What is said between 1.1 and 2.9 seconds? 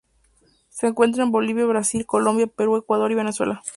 en Bolivia, Brasil, Colombia, Perú,